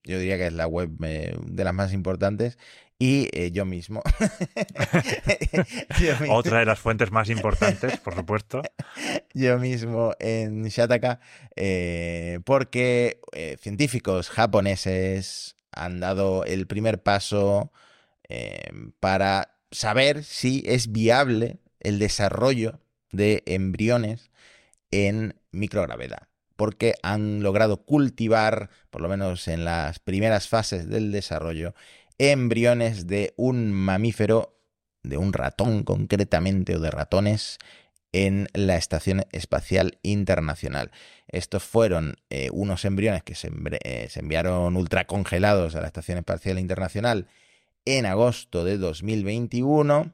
[0.03, 2.57] yo diría que es la web eh, de las más importantes,
[2.99, 4.03] Y eh, yo mismo.
[5.99, 6.35] yo mismo.
[6.35, 8.61] Otra de las fuentes más importantes, por supuesto.
[9.33, 11.19] yo mismo en Shataka,
[11.55, 13.19] eh, porque
[13.59, 17.71] científicos japoneses han dado el primer paso
[19.01, 22.79] para saber si es viable el desarrollo
[23.11, 24.31] de embriones
[24.89, 26.31] en microgravedad
[26.61, 31.73] porque han logrado cultivar, por lo menos en las primeras fases del desarrollo,
[32.19, 34.61] embriones de un mamífero,
[35.01, 37.57] de un ratón concretamente, o de ratones,
[38.11, 40.91] en la Estación Espacial Internacional.
[41.27, 43.51] Estos fueron eh, unos embriones que se,
[43.83, 47.27] eh, se enviaron ultracongelados a la Estación Espacial Internacional
[47.85, 50.13] en agosto de 2021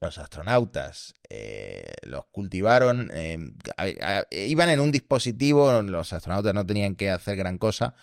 [0.00, 3.38] los astronautas eh, los cultivaron, eh,
[4.30, 7.94] iban en un dispositivo, los astronautas no tenían que hacer gran cosa.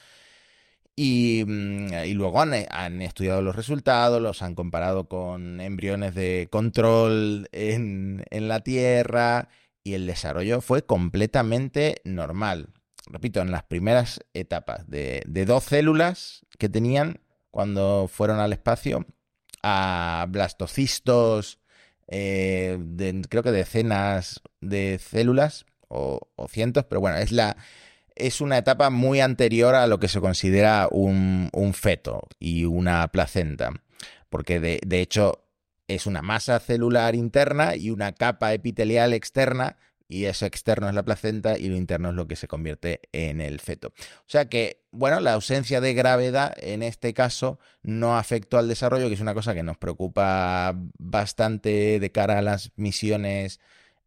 [0.95, 8.23] Y, mm, luego han, estudiado los resultados, los han comparado con embriones de control en,
[8.31, 9.49] la Tierra
[9.83, 12.69] y el desarrollo fue completamente normal.
[13.07, 17.19] Repito, en las primeras etapas de, de dos células que tenían
[17.51, 19.05] cuando fueron al espacio,
[19.61, 21.59] a blastocistos
[22.07, 22.77] eh,
[23.29, 27.57] creo que decenas de células o, cientos, pero bueno, es la
[28.15, 33.71] es una etapa muy anterior a lo que se considera un, feto y una placenta,
[34.29, 35.45] porque de, de, hecho
[35.87, 41.03] es una masa celular interna y una capa epitelial externa y eso externo es la
[41.03, 43.87] placenta y lo interno es lo que se convierte en el feto.
[43.87, 49.07] O sea que, bueno, la ausencia de gravedad en este caso no afectó al desarrollo,
[49.07, 53.59] que es una cosa que nos preocupa bastante de cara a las misiones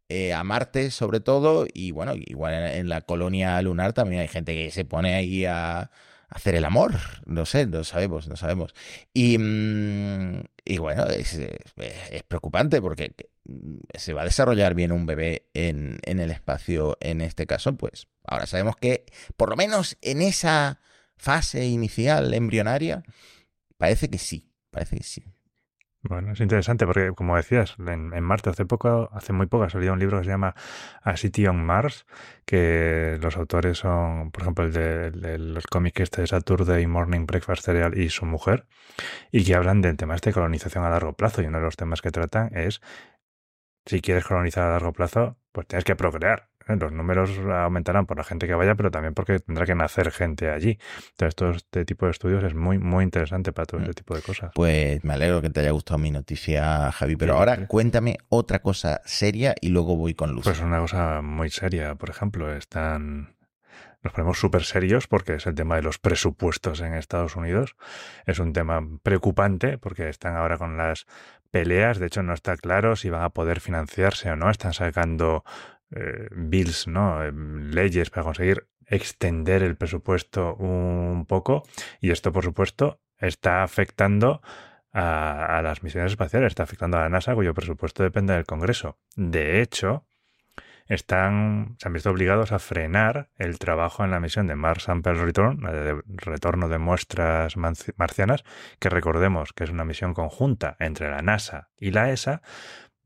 [0.09, 4.53] eh, a Marte sobre todo, y bueno, igual en la colonia lunar también hay gente
[4.53, 5.91] que se pone ahí a
[6.29, 6.93] hacer el amor.
[7.25, 8.73] No sé, no sabemos, no sabemos.
[9.13, 11.39] Y, mm, y bueno, es,
[12.27, 13.13] preocupante porque
[13.45, 17.75] mm, se va a desarrollar bien un bebé en, en el espacio en este caso,
[17.75, 19.05] pues ahora sabemos que
[19.37, 20.79] por lo menos en esa
[21.17, 23.03] fase inicial embrionaria,
[23.77, 25.23] parece que sí, parece que sí.
[26.01, 29.91] Bueno, es interesante porque, como decías, en, Marte hace poco, hace muy poco ha salido
[29.91, 30.55] un libro que se llama
[31.01, 32.05] A City on Mars,
[32.45, 37.97] que los autores son, por ejemplo, el del de, este de Saturday Morning Breakfast Cereal
[37.97, 38.65] y su mujer,
[39.31, 41.41] y que hablan de temas de colonización a largo plazo.
[41.41, 42.81] Y uno de los temas que tratan es,
[43.85, 46.49] si quieres colonizar a largo plazo, pues tienes que procrear.
[46.77, 50.49] Los números aumentarán por la gente que vaya, pero también porque tendrá que nacer gente
[50.49, 50.77] allí.
[51.11, 54.21] Entonces, todo este tipo de estudios es muy, muy interesante para todo este tipo de
[54.21, 54.51] cosas.
[54.53, 57.15] Pues me alegro que te haya gustado mi noticia, Javi.
[57.15, 60.43] Pero ahora cuéntame otra cosa seria y luego voy con Luz.
[60.43, 63.35] Pues una cosa muy seria, por ejemplo, están
[64.01, 67.75] nos ponemos súper serios porque es el tema de los presupuestos en Estados Unidos.
[68.25, 71.05] Es un tema preocupante porque están ahora con las
[71.51, 71.99] peleas.
[71.99, 74.49] De hecho, no está claro si van a poder financiarse o no.
[74.49, 75.43] Están sacando
[75.91, 77.23] eh, bills, ¿no?
[77.23, 81.63] Eh, leyes para conseguir extender el presupuesto un poco
[82.01, 84.41] y esto, por supuesto, está afectando
[84.91, 88.97] a, las misiones espaciales, está afectando a la NASA, cuyo presupuesto depende del Congreso.
[89.15, 90.05] De hecho,
[90.87, 95.13] están, se han visto obligados a frenar el trabajo en la misión de Mars Sample
[95.13, 98.43] Return, de retorno de muestras marcianas,
[98.79, 102.41] que recordemos que es una misión conjunta entre la NASA y la ESA,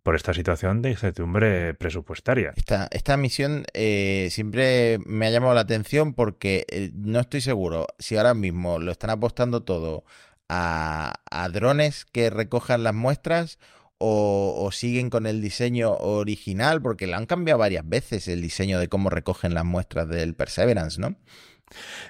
[0.03, 2.53] por esta situación de incertidumbre presupuestaria.
[2.55, 7.87] Esta, esta misión eh, siempre me ha llamado la atención porque eh, no estoy seguro
[7.99, 10.03] si ahora mismo lo están apostando todo
[10.49, 13.59] a, a drones que recojan las muestras
[14.05, 18.89] o, siguen con el diseño original, porque lo han cambiado varias veces el diseño de
[18.89, 21.15] cómo recogen las muestras del Perseverance, ¿no?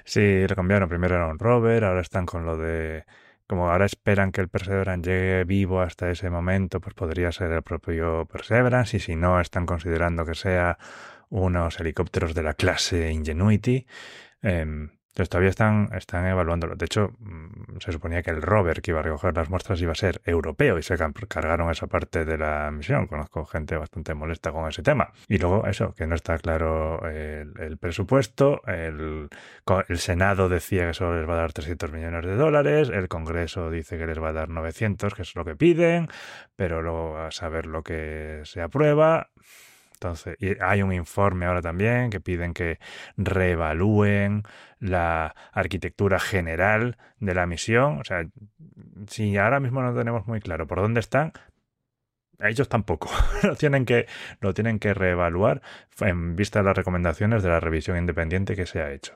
[0.04, 0.88] Sí, lo cambiaron.
[0.88, 3.04] Primero era un rover, ahora están con lo de
[3.46, 7.62] como ahora esperan que el Perseverance llegue vivo hasta ese momento, pues podría ser el
[7.62, 10.78] propio Perseverance, y si no, están considerando que sea
[11.28, 13.86] unos helicópteros de la clase Ingenuity.
[14.42, 16.74] Em, entonces todavía están, están evaluándolo.
[16.74, 19.92] De hecho, mm, se suponía que el rover que iba a recoger las muestras iba
[19.92, 20.96] a ser europeo y se
[21.28, 23.06] cargaron esa parte de la misión.
[23.06, 25.12] Conozco gente bastante molesta con ese tema.
[25.28, 28.60] Y luego eso, que no está claro el, presupuesto.
[28.66, 29.28] El,
[29.88, 32.88] el, Senado decía que solo les va a dar 300 millones de dólares.
[32.92, 36.08] El Congreso dice que les va a dar 900, que es lo que piden.
[36.56, 39.30] Pero luego a saber lo que se aprueba.
[39.94, 42.78] Entonces, y hay un informe ahora también que piden que
[43.16, 44.42] reevalúen
[44.80, 47.98] la arquitectura general de la misión.
[48.00, 48.26] O sea,
[49.08, 51.32] si ahora mismo no tenemos muy claro por dónde están,
[52.40, 53.08] ellos tampoco.
[53.42, 54.06] lo, tienen que,
[54.40, 55.62] lo tienen que reevaluar
[56.00, 59.14] en vista de las recomendaciones de la revisión independiente que se ha hecho.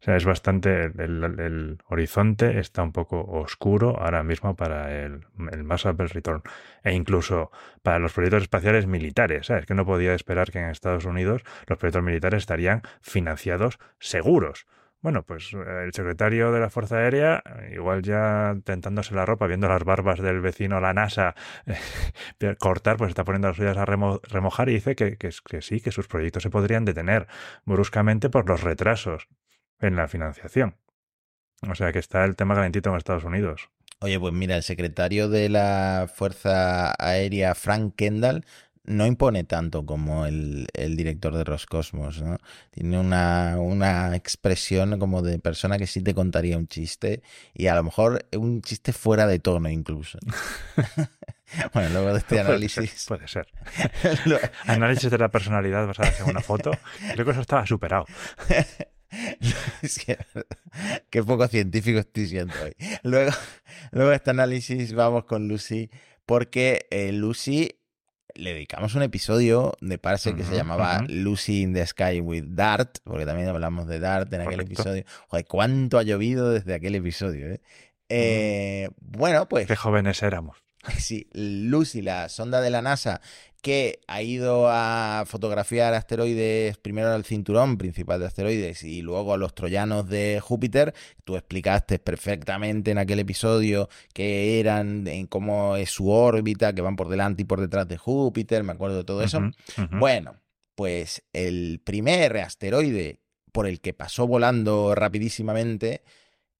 [0.00, 0.84] O sea, es bastante.
[0.86, 6.42] El, el- horizonte está un poco oscuro ahora mismo para el, el Mars Sample Return.
[6.82, 7.50] E incluso
[7.82, 9.46] para los proyectos espaciales militares.
[9.48, 9.66] ¿sabes?
[9.66, 14.66] Que no podía esperar que en Estados Unidos los proyectos militares estarían financiados seguros.
[15.02, 19.46] Bueno, pues eh, el secretario de la Fuerza Aérea, eh, igual ya tentándose la ropa,
[19.46, 21.34] viendo las barbas del vecino, la NASA,
[22.40, 25.62] eh, cortar, pues está poniendo las suyas a remo- remojar y dice que, que, que
[25.62, 27.26] sí, que sus proyectos se podrían detener
[27.64, 29.28] bruscamente por los retrasos
[29.80, 30.76] en la financiación.
[31.68, 33.68] O sea que está el tema calentito en Estados Unidos.
[34.00, 38.46] Oye, pues mira, el secretario de la Fuerza Aérea, Frank Kendall,
[38.84, 42.38] no impone tanto como el, el director de Roscosmos, ¿no?
[42.70, 47.74] Tiene una, una expresión como de persona que sí te contaría un chiste y a
[47.74, 50.18] lo mejor un chiste fuera de tono incluso.
[51.74, 53.04] bueno, luego de este análisis...
[53.06, 53.48] Puede ser.
[54.24, 56.70] lo- Análisis de la personalidad basada en una foto.
[57.12, 58.06] Creo que eso estaba superado.
[59.82, 60.18] Es que,
[61.10, 62.74] qué poco científico estoy siendo hoy.
[63.02, 63.32] Luego,
[63.92, 65.90] luego de este análisis vamos con Lucy,
[66.26, 67.76] porque eh, Lucy
[68.34, 71.04] le dedicamos un episodio de Parse que se llamaba.
[71.08, 74.74] Lucy in the Sky with Dart, porque también hablamos de Dart en aquel Correcto.
[74.74, 75.04] episodio.
[75.28, 77.60] Joder, cuánto ha llovido desde aquel episodio, ¿eh?
[78.08, 80.56] Eh, bueno, pues Qué jóvenes éramos.
[80.98, 83.20] Sí, Lucy, la sonda de la NASA
[83.60, 89.36] que ha ido a fotografiar asteroides, primero al cinturón principal de asteroides y luego a
[89.36, 90.94] los troyanos de Júpiter.
[91.24, 96.96] Tú explicaste perfectamente en aquel episodio que eran, en cómo es su órbita, que van
[96.96, 99.40] por delante y por detrás de Júpiter, me acuerdo de todo eso.
[99.92, 100.36] Bueno,
[100.74, 103.20] pues el primer asteroide
[103.52, 106.02] por el que pasó volando rapidísimamente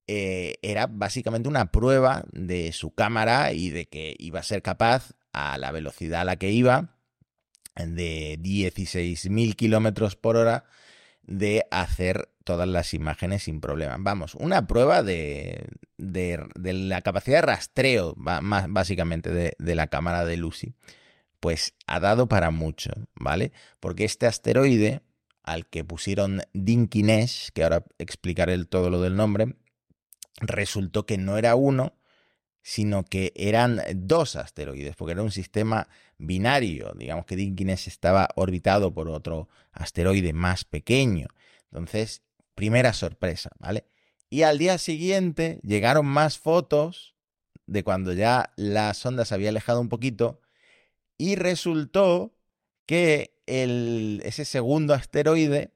[0.07, 5.13] eh, era básicamente una prueba de su cámara y de que iba a ser capaz,
[5.33, 6.97] a la velocidad a la que iba,
[7.77, 10.65] de 16.000 kilómetros por hora,
[11.23, 13.97] de hacer todas las imágenes sin problema.
[13.99, 20.25] Vamos, una prueba de, de, la capacidad de rastreo, más básicamente, de, de la cámara
[20.25, 20.75] de Lucy.
[21.39, 23.53] Pues ha dado para mucho, ¿vale?
[23.79, 25.03] Porque este asteroide,
[25.43, 29.55] al que pusieron Dinkinesh, que ahora explicaré todo lo del nombre,
[30.41, 31.95] resultó que no era uno,
[32.63, 36.93] sino que eran dos asteroides, porque era un sistema binario.
[36.97, 41.29] Digamos que Dinkinesh estaba orbitado por otro asteroide más pequeño.
[41.71, 42.23] Entonces,
[42.55, 43.87] primera sorpresa, ¿vale?
[44.29, 47.15] Y al día siguiente llegaron más fotos
[47.67, 50.41] de cuando ya la sonda se había alejado un poquito
[51.17, 52.35] y resultó
[52.87, 55.73] que ese segundo asteroide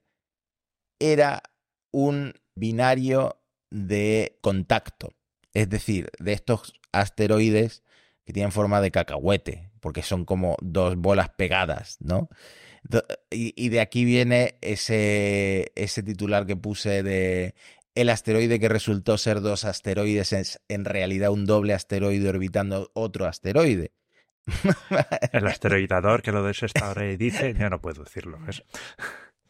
[0.98, 1.42] era
[1.90, 5.12] un binario de contacto.
[5.54, 7.82] Es decir, de estos asteroides
[8.24, 12.28] que tienen forma de cacahuete, porque son como dos bolas pegadas, ¿no?
[13.30, 17.54] Y, de aquí viene ese, ese titular que puse de
[17.94, 23.26] el asteroide que resultó ser dos asteroides es en realidad un doble asteroide orbitando otro
[23.26, 23.92] asteroide.
[25.32, 28.38] El asteroidador que lo desestahora y dice, yo no puedo decirlo.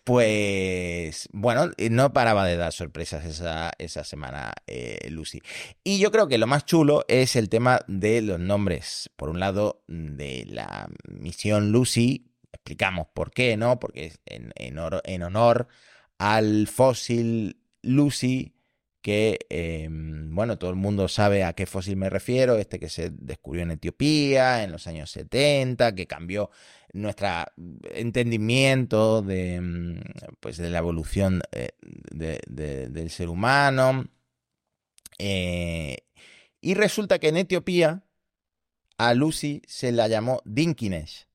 [0.05, 5.41] Pues bueno, eh, no paraba de dar sorpresas esa, esa semana eh, Lucy.
[5.83, 9.11] Y yo creo que lo más chulo es el tema de los nombres.
[9.17, 13.81] Por un lado, de la misión Lucy, explicamos por qué, ¿no?
[13.81, 15.69] Porque es en, en en honor
[16.19, 18.54] al fósil Lucy,
[19.05, 23.11] que, eh, bueno, todo el mundo sabe a qué fósil me refiero, este que se
[23.11, 26.49] descubrió en Etiopía en los años 70, que cambió
[26.95, 27.29] nuestro
[27.95, 30.01] entendimiento de, mm,
[30.41, 34.07] pues, de la evolución eh, de- de- del ser humano.
[35.19, 35.99] Eh,
[36.63, 38.05] y resulta que en Etiopía
[38.97, 41.27] a Lucy se la llamó Dinkinesh,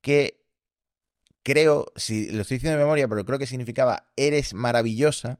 [0.00, 0.40] que
[1.44, 5.38] creo, si lo estoy diciendo de memoria, pero creo que significaba eres maravillosa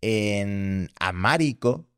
[0.00, 1.88] en amárico.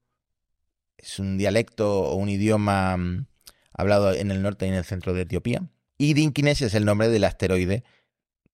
[0.99, 3.27] Es un dialecto o un idioma mm,
[3.73, 5.63] hablado en el norte y en el centro de Etiopía.
[5.99, 7.85] Y Dinkinesh es el nombre del asteroide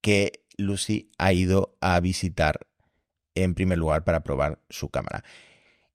[0.00, 2.60] que Lucy ha ido a visitar
[3.34, 5.24] en primer lugar para probar su cámara.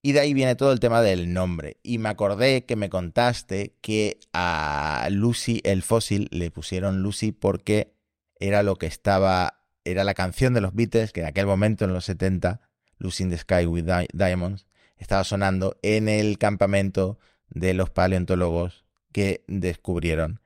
[0.04, 1.78] Y de ahí viene todo el tema del nombre.
[1.84, 7.94] Y me acordé que me contaste que a Lucy, el fósil, le pusieron Lucy porque
[8.40, 11.94] era lo que estaba, era la canción de los Beatles, que en aquel momento, en
[11.94, 12.62] los 70,
[13.02, 17.18] Lucy in the Sky with Di- Diamonds, estaba sonando en el campamento
[17.50, 20.40] de los paleontólogos que descubrieron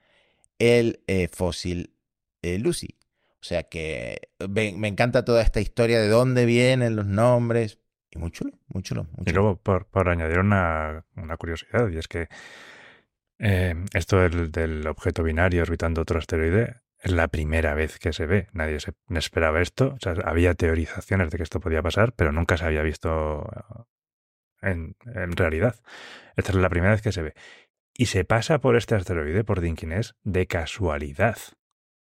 [0.57, 1.93] el eh, fósil
[2.41, 2.95] eh, Lucy.
[3.41, 7.79] O sea que me, me encanta toda esta historia de dónde vienen los nombres.
[8.09, 9.03] Y muy chulo, muy chulo.
[9.11, 12.29] muy Y luego, por, por añadir una, una curiosidad, y es que
[13.39, 18.25] eh, esto del, del objeto binario orbitando otro asteroide es la primera vez que se
[18.25, 18.47] ve.
[18.51, 19.93] Nadie se esperaba esto.
[19.95, 23.47] O sea, había teorizaciones de que esto podía pasar, pero nunca se había visto
[24.59, 25.75] en, en realidad.
[26.35, 27.35] Esta es la primera vez que se ve.
[27.93, 31.37] Y se pasa por este asteroide, por Dinkiness, de casualidad.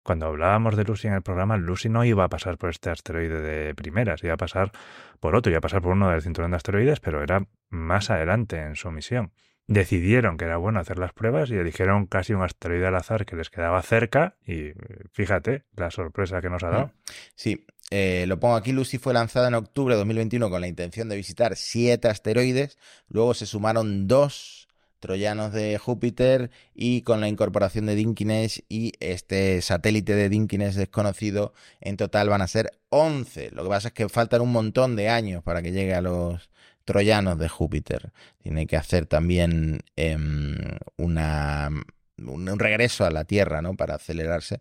[0.04, 3.40] Cuando hablábamos de Lucy en el programa, Lucy no iba a pasar por este asteroide
[3.40, 4.70] de primeras, iba a pasar
[5.18, 8.60] por otro, iba a pasar por uno del cinturón de asteroides, pero era más adelante
[8.60, 9.32] en su misión.
[9.66, 13.34] Decidieron que era bueno hacer las pruebas y eligieron casi un asteroide al azar que
[13.34, 14.72] les quedaba cerca y
[15.12, 16.92] fíjate la sorpresa que nos ha dado.
[17.34, 21.08] Sí, eh, lo pongo aquí, Lucy fue lanzada en octubre de 2021 con la intención
[21.08, 24.68] de visitar siete asteroides, luego se sumaron dos
[25.04, 31.52] troyanos de Júpiter y con la incorporación de Dinkiness y este satélite de Dinkiness desconocido,
[31.82, 33.50] en total van a ser 11.
[33.50, 36.48] Lo que pasa es que faltan un montón de años para que llegue a los
[36.84, 38.12] troyanos de Júpiter.
[38.42, 40.56] Tiene que hacer también em,
[40.96, 41.70] una,
[42.18, 43.74] un, regreso a la Tierra, ¿no?
[43.74, 44.60] Para acelerarse.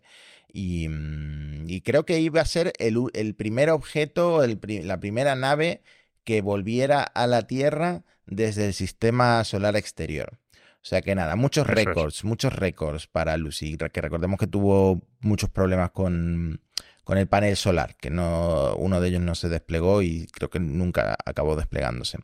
[0.52, 5.82] Y, mm, creo que iba a ser el, primer objeto, la primera nave
[6.24, 10.38] que volviera a la Tierra desde el sistema solar exterior.
[10.82, 15.48] O sea que nada, muchos récords, muchos récords para Lucy, que recordemos que tuvo muchos
[15.48, 16.60] problemas con,
[17.04, 20.60] con el panel solar, que no, uno de ellos no se desplegó y creo que
[20.60, 22.18] nunca acabó desplegándose.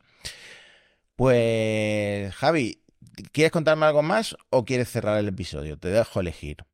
[1.15, 2.83] Pues Javi,
[3.31, 5.77] ¿quieres contarme algo más o quieres cerrar el episodio?
[5.77, 6.65] Te dejo elegir.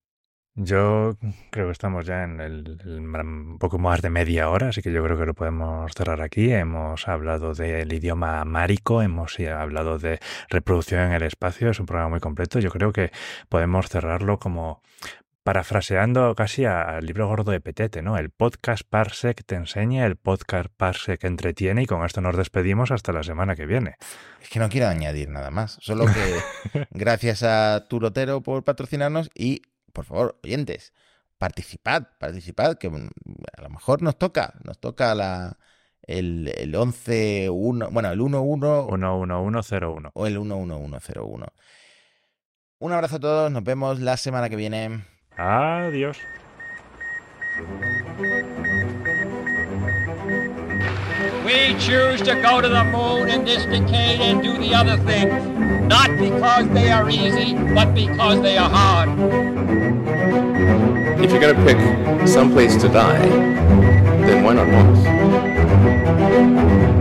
[0.60, 1.18] Yo
[1.52, 5.04] creo que estamos ya en el, un poco más de media hora, así que yo
[5.04, 6.52] creo que lo podemos cerrar aquí.
[6.52, 12.10] Hemos hablado del idioma amárico, hemos hablado de reproducción en el espacio, es un programa
[12.10, 12.60] muy completo.
[12.60, 13.12] Yo creo que
[13.50, 14.82] podemos cerrarlo como
[15.48, 18.18] parafraseando casi al libro gordo de Petete, ¿no?
[18.18, 23.14] El podcast Parsec te enseña, el podcast Parsec entretiene y con esto nos despedimos hasta
[23.14, 23.96] la semana que viene.
[24.42, 29.62] Es que no quiero añadir nada más, solo que gracias a Turotero por patrocinarnos y
[29.94, 30.92] por favor, oyentes,
[31.38, 33.08] participad, participad, que mm,
[33.58, 35.58] a lo mejor nos toca, nos toca la,
[36.02, 41.46] el, el 11, 1, bueno, el 1, 1, 11101 o el 11101.
[42.80, 45.06] Un abrazo a todos, nos vemos la semana que viene.
[45.38, 46.18] Adiós.
[51.46, 55.46] We choose to go to the moon in this decade and do the other things,
[55.88, 59.10] not because they are easy, but because they are hard.
[61.20, 61.78] If you're gonna pick
[62.28, 63.30] some place to die,
[64.26, 66.97] then why not Mars?